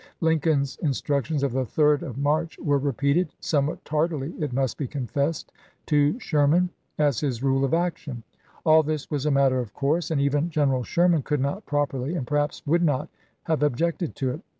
Lincoln's 0.19 0.77
instructions 0.77 1.43
of 1.43 1.51
the 1.51 1.63
3d 1.63 2.01
of 2.01 2.17
March 2.17 2.57
were 2.57 2.79
repeated— 2.79 3.35
somewhat 3.53 3.85
tardily, 3.85 4.33
it 4.41 4.51
must 4.51 4.75
be 4.75 4.87
confessed— 4.87 5.51
to 5.91 6.19
Sherman 6.19 6.71
as 6.97 7.19
his 7.19 7.43
rule 7.43 7.63
of 7.63 7.75
action. 7.75 8.23
All 8.65 8.81
this 8.81 9.11
was 9.11 9.27
a 9.27 9.29
matter 9.29 9.59
of 9.59 9.75
course, 9.75 10.09
and 10.09 10.19
even 10.19 10.49
General 10.49 10.83
Sherman 10.83 11.21
could 11.21 11.39
not 11.39 11.67
properly, 11.67 12.15
and 12.15 12.25
perhaps 12.25 12.65
would 12.65 12.81
not, 12.81 13.09
have 13.43 13.61
objected 13.61 14.15
to 14.15 14.31
it. 14.31 14.41